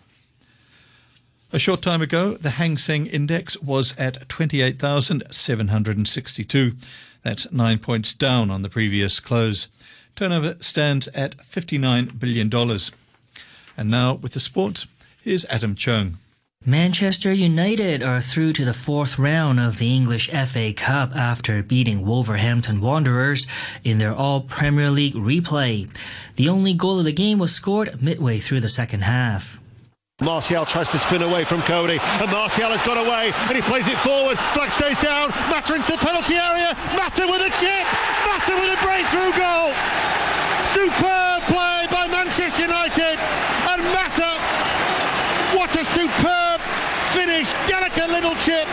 A 1.53 1.59
short 1.59 1.83
time 1.83 2.01
ago, 2.01 2.35
the 2.35 2.51
Hang 2.51 2.79
Seng 2.79 3.07
Index 3.07 3.57
was 3.59 3.95
at 3.99 4.29
28,762. 4.29 6.73
That's 7.23 7.51
nine 7.53 7.79
points 7.79 8.15
down 8.15 8.51
on 8.51 8.63
the 8.63 8.71
previous 8.71 9.21
close. 9.21 9.69
Turnover 10.17 10.57
stands 10.61 11.07
at 11.09 11.37
$59 11.39 12.19
billion. 12.19 12.51
And 13.77 13.91
now, 13.91 14.15
with 14.15 14.33
the 14.33 14.41
sports, 14.41 14.87
here's 15.23 15.45
Adam 15.47 15.75
Chung. 15.75 16.17
Manchester 16.65 17.33
United 17.33 18.05
are 18.05 18.21
through 18.21 18.53
to 18.53 18.65
the 18.65 18.73
fourth 18.73 19.19
round 19.19 19.59
of 19.59 19.79
the 19.79 19.93
English 19.93 20.31
FA 20.31 20.73
Cup 20.73 21.11
after 21.17 21.61
beating 21.61 22.07
Wolverhampton 22.07 22.81
Wanderers 22.81 23.49
in 23.83 23.99
their 23.99 24.15
All 24.15 24.43
Premier 24.43 24.89
League 24.89 25.15
replay. 25.15 25.91
The 26.37 26.49
only 26.49 26.73
goal 26.73 27.01
of 27.01 27.05
the 27.05 27.13
game 27.13 27.41
was 27.41 27.53
scored 27.53 28.01
midway 28.01 28.39
through 28.39 28.61
the 28.61 28.69
second 28.69 29.01
half. 29.03 29.59
Martial 30.23 30.65
tries 30.65 30.89
to 30.91 30.99
spin 30.99 31.23
away 31.23 31.43
from 31.43 31.63
Coady, 31.63 31.99
and 31.99 32.31
Martial 32.31 32.71
has 32.71 32.87
got 32.87 32.95
away, 32.95 33.35
and 33.51 33.57
he 33.59 33.63
plays 33.63 33.89
it 33.89 33.99
forward. 33.99 34.39
Black 34.55 34.71
stays 34.71 35.01
down. 35.01 35.31
Mata 35.51 35.75
into 35.75 35.91
the 35.91 35.99
penalty 35.99 36.39
area. 36.39 36.79
Mata 36.95 37.27
with 37.27 37.43
a 37.43 37.51
chip. 37.59 37.87
Mata 38.23 38.55
with 38.55 38.71
a 38.71 38.79
breakthrough 38.87 39.35
goal. 39.35 39.75
Superb 40.71 41.43
play 41.51 41.91
by 41.91 42.07
Manchester 42.07 42.71
United, 42.71 43.19
and 43.19 43.83
Mata. 43.91 44.39
What 45.59 45.75
a 45.75 45.85
superb 45.85 46.22
finish, 47.13 47.49
delicate 47.69 48.09
little 48.09 48.35
chip, 48.37 48.67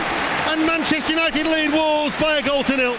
and 0.48 0.66
Manchester 0.66 1.12
United 1.12 1.46
lead 1.46 1.72
Wolves 1.72 2.14
by 2.20 2.38
a 2.38 2.42
goal 2.42 2.62
to 2.64 2.76
nil. 2.76 2.96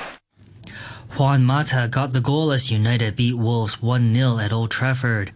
Juan 1.17 1.43
Mata 1.43 1.87
got 1.89 2.13
the 2.13 2.21
goal 2.21 2.51
as 2.51 2.71
United 2.71 3.15
beat 3.15 3.35
Wolves 3.35 3.81
1 3.81 4.13
0 4.13 4.39
at 4.39 4.53
Old 4.53 4.71
Trafford. 4.71 5.33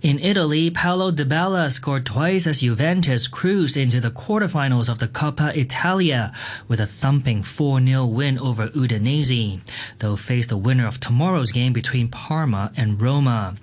In 0.00 0.20
Italy, 0.20 0.70
Paulo 0.70 1.10
Dybala 1.10 1.72
scored 1.72 2.06
twice 2.06 2.46
as 2.46 2.60
Juventus 2.60 3.26
cruised 3.26 3.76
into 3.76 4.00
the 4.00 4.12
quarterfinals 4.12 4.88
of 4.88 5.00
the 5.00 5.08
Coppa 5.08 5.56
Italia 5.56 6.32
with 6.68 6.78
a 6.78 6.86
thumping 6.86 7.42
4-0 7.42 8.08
win 8.08 8.38
over 8.38 8.68
Udinese. 8.68 9.60
They'll 9.98 10.16
face 10.16 10.46
the 10.46 10.56
winner 10.56 10.86
of 10.86 11.00
tomorrow's 11.00 11.50
game 11.50 11.72
between 11.72 12.06
Parma 12.06 12.70
and 12.76 13.02
Roma. 13.02 13.56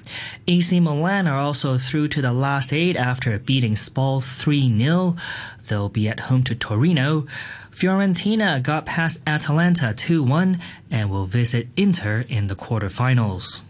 AC 0.45 0.77
Milan 0.81 1.25
are 1.25 1.39
also 1.39 1.77
through 1.77 2.09
to 2.09 2.21
the 2.21 2.33
last 2.33 2.73
eight 2.73 2.97
after 2.97 3.39
beating 3.39 3.77
Spal 3.77 4.19
3-0. 4.19 5.17
They'll 5.69 5.87
be 5.87 6.09
at 6.09 6.19
home 6.19 6.43
to 6.43 6.55
Torino. 6.55 7.27
Fiorentina 7.71 8.61
got 8.61 8.85
past 8.85 9.21
Atalanta 9.25 9.93
2-1 9.95 10.61
and 10.91 11.09
will 11.09 11.27
visit 11.27 11.69
Inter 11.77 12.25
in 12.27 12.47
the 12.47 12.57
quarterfinals. 12.57 13.61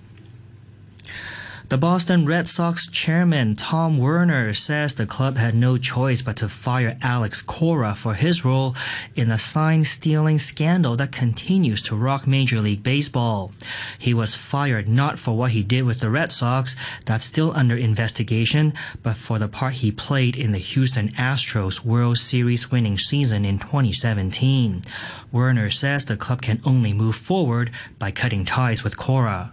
The 1.67 1.79
Boston 1.79 2.27
Red 2.27 2.47
Sox 2.47 2.85
chairman 2.85 3.55
Tom 3.55 3.97
Werner 3.97 4.53
says 4.53 4.93
the 4.93 5.07
club 5.07 5.35
had 5.35 5.55
no 5.55 5.79
choice 5.79 6.21
but 6.21 6.35
to 6.37 6.47
fire 6.47 6.95
Alex 7.01 7.41
Cora 7.41 7.95
for 7.95 8.13
his 8.13 8.45
role 8.45 8.75
in 9.15 9.29
the 9.29 9.39
sign 9.39 9.83
stealing 9.83 10.37
scandal 10.37 10.95
that 10.97 11.11
continues 11.11 11.81
to 11.81 11.95
rock 11.95 12.27
Major 12.27 12.61
League 12.61 12.83
Baseball. 12.83 13.51
He 13.97 14.13
was 14.13 14.35
fired 14.35 14.87
not 14.87 15.17
for 15.17 15.35
what 15.35 15.51
he 15.51 15.63
did 15.63 15.85
with 15.85 16.01
the 16.01 16.11
Red 16.11 16.31
Sox, 16.31 16.75
that's 17.05 17.25
still 17.25 17.51
under 17.55 17.75
investigation, 17.75 18.71
but 19.01 19.17
for 19.17 19.39
the 19.39 19.47
part 19.47 19.73
he 19.73 19.91
played 19.91 20.35
in 20.35 20.51
the 20.51 20.59
Houston 20.59 21.09
Astros 21.13 21.83
World 21.83 22.19
Series 22.19 22.69
winning 22.69 22.99
season 22.99 23.43
in 23.43 23.57
2017. 23.57 24.83
Werner 25.31 25.71
says 25.71 26.05
the 26.05 26.15
club 26.15 26.43
can 26.43 26.61
only 26.63 26.93
move 26.93 27.15
forward 27.15 27.71
by 27.97 28.11
cutting 28.11 28.45
ties 28.45 28.83
with 28.83 28.97
Cora. 28.97 29.51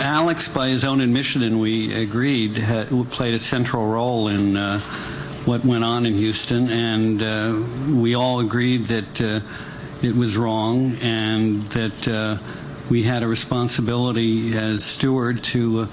Alex, 0.00 0.48
by 0.48 0.68
his 0.68 0.84
own 0.84 1.00
admission, 1.00 1.42
and 1.42 1.60
we 1.60 1.94
agreed, 1.94 2.56
had, 2.56 2.88
played 3.10 3.34
a 3.34 3.38
central 3.38 3.86
role 3.86 4.28
in 4.28 4.56
uh, 4.56 4.78
what 5.44 5.64
went 5.64 5.84
on 5.84 6.06
in 6.06 6.14
Houston, 6.14 6.70
and 6.70 7.22
uh, 7.22 7.62
we 7.94 8.14
all 8.14 8.40
agreed 8.40 8.86
that 8.86 9.20
uh, 9.20 9.40
it 10.02 10.14
was 10.14 10.36
wrong 10.36 10.94
and 10.96 11.62
that 11.70 12.08
uh, 12.08 12.38
we 12.90 13.02
had 13.02 13.22
a 13.22 13.28
responsibility 13.28 14.56
as 14.56 14.82
steward 14.82 15.42
to 15.44 15.80
uh, 15.80 15.86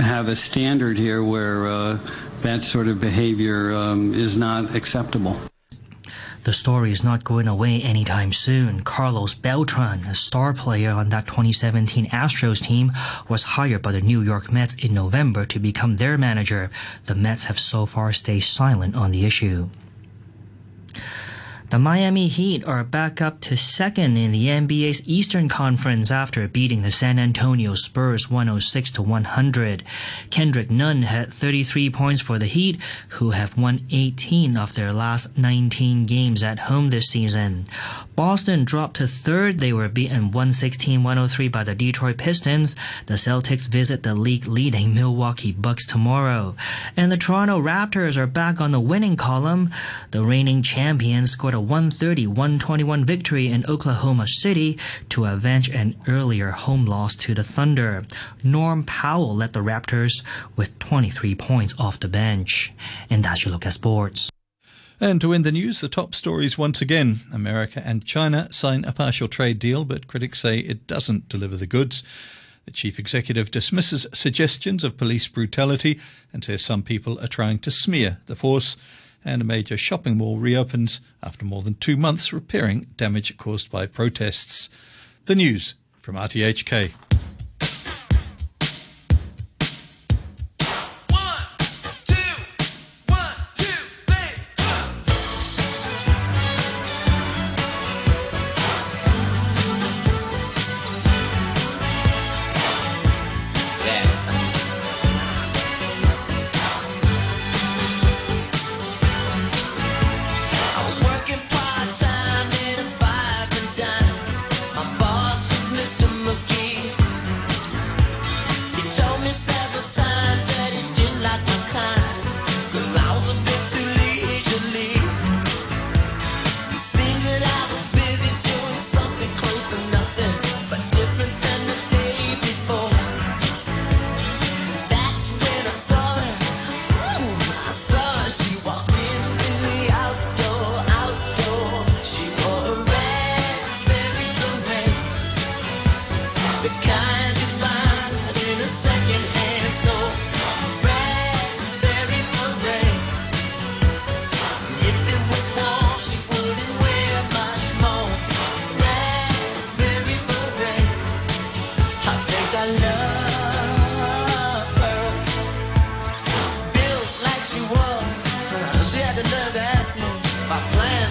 have 0.00 0.28
a 0.28 0.36
standard 0.36 0.98
here 0.98 1.22
where 1.22 1.66
uh, 1.66 1.98
that 2.42 2.60
sort 2.60 2.88
of 2.88 3.00
behavior 3.00 3.72
um, 3.72 4.14
is 4.14 4.36
not 4.36 4.74
acceptable. 4.74 5.36
The 6.44 6.52
story 6.52 6.90
is 6.90 7.04
not 7.04 7.22
going 7.22 7.46
away 7.46 7.80
anytime 7.80 8.32
soon. 8.32 8.82
Carlos 8.82 9.32
Beltran, 9.32 10.04
a 10.06 10.14
star 10.14 10.52
player 10.52 10.90
on 10.90 11.08
that 11.10 11.28
2017 11.28 12.10
Astros 12.10 12.60
team, 12.60 12.90
was 13.28 13.44
hired 13.44 13.82
by 13.82 13.92
the 13.92 14.00
New 14.00 14.22
York 14.22 14.50
Mets 14.50 14.74
in 14.74 14.92
November 14.92 15.44
to 15.44 15.60
become 15.60 15.98
their 15.98 16.18
manager. 16.18 16.68
The 17.06 17.14
Mets 17.14 17.44
have 17.44 17.60
so 17.60 17.86
far 17.86 18.12
stayed 18.12 18.40
silent 18.40 18.96
on 18.96 19.12
the 19.12 19.24
issue. 19.24 19.68
The 21.72 21.78
Miami 21.78 22.28
Heat 22.28 22.66
are 22.66 22.84
back 22.84 23.22
up 23.22 23.40
to 23.48 23.56
second 23.56 24.18
in 24.18 24.30
the 24.30 24.48
NBA's 24.48 25.08
Eastern 25.08 25.48
Conference 25.48 26.10
after 26.10 26.46
beating 26.46 26.82
the 26.82 26.90
San 26.90 27.18
Antonio 27.18 27.72
Spurs 27.72 28.30
106 28.30 28.92
to 28.92 29.00
100. 29.00 29.82
Kendrick 30.28 30.70
Nunn 30.70 31.00
had 31.00 31.32
33 31.32 31.88
points 31.88 32.20
for 32.20 32.38
the 32.38 32.44
Heat, 32.44 32.78
who 33.16 33.30
have 33.30 33.56
won 33.56 33.86
18 33.90 34.58
of 34.58 34.74
their 34.74 34.92
last 34.92 35.38
19 35.38 36.04
games 36.04 36.42
at 36.42 36.58
home 36.58 36.90
this 36.90 37.08
season. 37.08 37.64
Boston 38.14 38.64
dropped 38.64 38.96
to 38.96 39.06
third. 39.06 39.58
They 39.58 39.72
were 39.72 39.88
beaten 39.88 40.30
116-103 40.30 41.50
by 41.50 41.64
the 41.64 41.74
Detroit 41.74 42.18
Pistons. 42.18 42.76
The 43.06 43.14
Celtics 43.14 43.66
visit 43.66 44.02
the 44.02 44.14
league-leading 44.14 44.92
Milwaukee 44.92 45.52
Bucks 45.52 45.86
tomorrow. 45.86 46.54
And 46.96 47.10
the 47.10 47.16
Toronto 47.16 47.60
Raptors 47.60 48.16
are 48.16 48.26
back 48.26 48.60
on 48.60 48.70
the 48.70 48.80
winning 48.80 49.16
column. 49.16 49.70
The 50.10 50.22
reigning 50.22 50.62
champions 50.62 51.30
scored 51.30 51.54
a 51.54 51.58
130-121 51.58 53.04
victory 53.04 53.46
in 53.48 53.64
Oklahoma 53.66 54.26
City 54.26 54.78
to 55.10 55.24
avenge 55.24 55.70
an 55.70 55.96
earlier 56.06 56.50
home 56.50 56.84
loss 56.84 57.14
to 57.16 57.34
the 57.34 57.44
Thunder. 57.44 58.02
Norm 58.42 58.84
Powell 58.84 59.36
led 59.36 59.52
the 59.52 59.60
Raptors 59.60 60.22
with 60.56 60.78
23 60.78 61.34
points 61.34 61.74
off 61.78 62.00
the 62.00 62.08
bench. 62.08 62.72
And 63.08 63.24
that's 63.24 63.44
your 63.44 63.52
look 63.52 63.64
at 63.64 63.72
sports. 63.72 64.31
And 65.02 65.20
to 65.20 65.30
win 65.30 65.42
the 65.42 65.50
news, 65.50 65.80
the 65.80 65.88
top 65.88 66.14
stories 66.14 66.56
once 66.56 66.80
again. 66.80 67.22
America 67.32 67.82
and 67.84 68.04
China 68.04 68.46
sign 68.52 68.84
a 68.84 68.92
partial 68.92 69.26
trade 69.26 69.58
deal, 69.58 69.84
but 69.84 70.06
critics 70.06 70.38
say 70.38 70.58
it 70.58 70.86
doesn't 70.86 71.28
deliver 71.28 71.56
the 71.56 71.66
goods. 71.66 72.04
The 72.66 72.70
chief 72.70 73.00
executive 73.00 73.50
dismisses 73.50 74.06
suggestions 74.14 74.84
of 74.84 74.96
police 74.96 75.26
brutality 75.26 75.98
and 76.32 76.44
says 76.44 76.62
some 76.62 76.84
people 76.84 77.18
are 77.18 77.26
trying 77.26 77.58
to 77.58 77.70
smear 77.72 78.18
the 78.26 78.36
force. 78.36 78.76
And 79.24 79.42
a 79.42 79.44
major 79.44 79.76
shopping 79.76 80.18
mall 80.18 80.38
reopens 80.38 81.00
after 81.20 81.44
more 81.44 81.62
than 81.62 81.74
two 81.74 81.96
months 81.96 82.32
repairing 82.32 82.86
damage 82.96 83.36
caused 83.36 83.72
by 83.72 83.86
protests. 83.86 84.68
The 85.26 85.34
news 85.34 85.74
from 86.00 86.14
RTHK. 86.14 87.11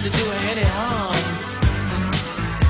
Plan 0.02 0.10
to 0.10 0.18
do 0.18 0.24
her 0.24 0.50
any 0.50 0.64
harm. 0.64 1.14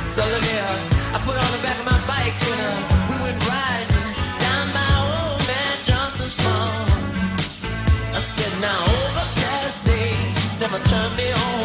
So 0.08 0.22
look 0.32 0.42
here, 0.42 0.74
I 1.14 1.18
put 1.24 1.36
on 1.36 1.50
the 1.56 1.62
back 1.62 1.78
of 1.78 1.86
my 1.86 2.00
bike 2.06 2.38
and 2.50 2.60
uh, 2.60 2.76
we 3.08 3.16
went 3.24 3.38
riding 3.48 4.06
down 4.44 4.66
by 4.76 4.88
old 5.00 5.40
man 5.48 5.76
Johnson's 5.88 6.36
farm. 6.42 6.88
I 8.12 8.20
said, 8.20 8.52
now 8.60 8.80
overcast 8.96 9.78
days 9.86 10.60
never 10.60 10.78
turn 10.78 11.16
me 11.16 11.32
on. 11.32 11.61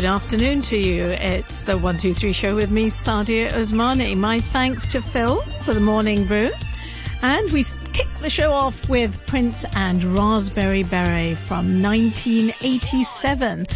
Good 0.00 0.08
afternoon 0.08 0.62
to 0.62 0.78
you. 0.78 1.04
It's 1.04 1.64
the 1.64 1.74
123 1.74 2.32
show 2.32 2.54
with 2.54 2.70
me, 2.70 2.88
Sadia 2.88 3.50
Osmani. 3.50 4.16
My 4.16 4.40
thanks 4.40 4.90
to 4.92 5.02
Phil 5.02 5.42
for 5.66 5.74
the 5.74 5.80
morning 5.80 6.24
brew. 6.24 6.50
And 7.20 7.50
we 7.50 7.64
kick 7.92 8.08
the 8.22 8.30
show 8.30 8.50
off 8.50 8.88
with 8.88 9.14
Prince 9.26 9.66
and 9.74 10.02
Raspberry 10.02 10.84
Beret 10.84 11.36
from 11.36 11.82
1987. 11.82 13.66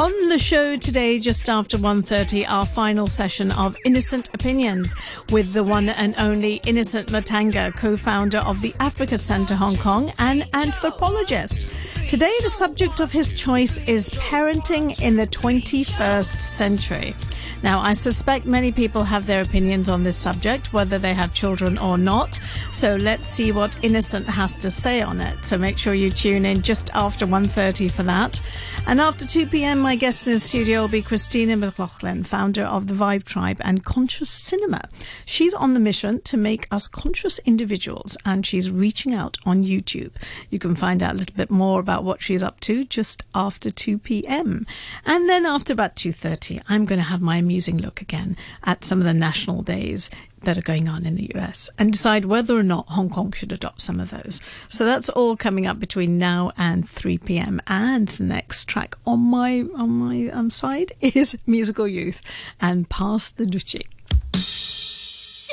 On 0.00 0.30
the 0.30 0.38
show 0.38 0.78
today, 0.78 1.18
just 1.18 1.50
after 1.50 1.76
1.30, 1.76 2.46
our 2.48 2.64
final 2.64 3.06
session 3.06 3.52
of 3.52 3.76
Innocent 3.84 4.30
Opinions 4.32 4.96
with 5.30 5.52
the 5.52 5.62
one 5.62 5.90
and 5.90 6.14
only 6.16 6.54
Innocent 6.64 7.08
Mutanga, 7.10 7.76
co-founder 7.76 8.38
of 8.38 8.62
the 8.62 8.74
Africa 8.80 9.18
Centre 9.18 9.54
Hong 9.54 9.76
Kong 9.76 10.10
and 10.18 10.48
anthropologist. 10.54 11.66
Today, 12.08 12.32
the 12.42 12.48
subject 12.48 13.00
of 13.00 13.12
his 13.12 13.34
choice 13.34 13.76
is 13.86 14.08
parenting 14.08 14.98
in 15.02 15.16
the 15.16 15.26
21st 15.26 16.40
century. 16.40 17.14
Now, 17.62 17.80
I 17.80 17.92
suspect 17.92 18.46
many 18.46 18.72
people 18.72 19.04
have 19.04 19.26
their 19.26 19.42
opinions 19.42 19.88
on 19.88 20.02
this 20.02 20.16
subject, 20.16 20.72
whether 20.72 20.98
they 20.98 21.12
have 21.12 21.34
children 21.34 21.76
or 21.76 21.98
not. 21.98 22.38
So 22.72 22.96
let's 22.96 23.28
see 23.28 23.52
what 23.52 23.82
Innocent 23.84 24.26
has 24.26 24.56
to 24.58 24.70
say 24.70 25.02
on 25.02 25.20
it. 25.20 25.44
So 25.44 25.58
make 25.58 25.76
sure 25.76 25.92
you 25.92 26.10
tune 26.10 26.46
in 26.46 26.62
just 26.62 26.90
after 26.94 27.26
1.30 27.26 27.90
for 27.90 28.02
that. 28.04 28.40
And 28.86 29.00
after 29.00 29.26
2 29.26 29.46
p.m., 29.46 29.80
my 29.80 29.94
guest 29.94 30.26
in 30.26 30.32
the 30.32 30.40
studio 30.40 30.80
will 30.80 30.88
be 30.88 31.02
Christina 31.02 31.56
McLaughlin, 31.56 32.24
founder 32.24 32.64
of 32.64 32.86
the 32.86 32.94
Vibe 32.94 33.24
Tribe 33.24 33.58
and 33.60 33.84
Conscious 33.84 34.30
Cinema. 34.30 34.88
She's 35.24 35.54
on 35.54 35.74
the 35.74 35.80
mission 35.80 36.20
to 36.22 36.36
make 36.36 36.66
us 36.70 36.86
conscious 36.86 37.38
individuals 37.40 38.16
and 38.24 38.44
she's 38.46 38.70
reaching 38.70 39.14
out 39.14 39.36
on 39.44 39.64
YouTube. 39.64 40.12
You 40.48 40.58
can 40.58 40.74
find 40.74 41.02
out 41.02 41.14
a 41.14 41.18
little 41.18 41.36
bit 41.36 41.50
more 41.50 41.78
about 41.78 42.04
what 42.04 42.22
she's 42.22 42.42
up 42.42 42.58
to 42.60 42.84
just 42.84 43.22
after 43.34 43.70
2 43.70 43.98
p.m. 43.98 44.66
And 45.04 45.28
then 45.28 45.44
after 45.44 45.72
about 45.72 45.96
2.30, 45.96 46.62
I'm 46.68 46.86
going 46.86 47.00
to 47.00 47.06
have 47.06 47.20
my 47.20 47.42
amusing 47.50 47.78
look 47.78 48.00
again 48.00 48.36
at 48.62 48.84
some 48.84 49.00
of 49.00 49.04
the 49.04 49.12
national 49.12 49.60
days 49.60 50.08
that 50.44 50.56
are 50.56 50.62
going 50.62 50.88
on 50.88 51.04
in 51.04 51.16
the 51.16 51.32
US 51.34 51.68
and 51.76 51.92
decide 51.92 52.24
whether 52.24 52.56
or 52.56 52.62
not 52.62 52.86
Hong 52.90 53.10
Kong 53.10 53.32
should 53.32 53.50
adopt 53.50 53.80
some 53.80 53.98
of 53.98 54.10
those. 54.10 54.40
So 54.68 54.84
that's 54.84 55.08
all 55.08 55.36
coming 55.36 55.66
up 55.66 55.80
between 55.80 56.16
now 56.16 56.52
and 56.56 56.88
3 56.88 57.18
p.m. 57.18 57.60
And 57.66 58.06
the 58.06 58.22
next 58.22 58.66
track 58.66 58.94
on 59.04 59.18
my 59.18 59.64
on 59.74 59.90
my 59.90 60.28
um, 60.28 60.48
side 60.48 60.92
is 61.00 61.36
Musical 61.44 61.88
Youth 61.88 62.22
and 62.60 62.88
Pass 62.88 63.30
the 63.30 63.46
Duchy. 63.46 63.84
This 64.32 65.48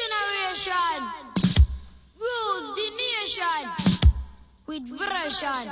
generation 0.00 1.04
rules 2.18 2.74
the 2.74 2.90
nation 2.96 3.68
with 4.66 4.88
version. 4.88 5.70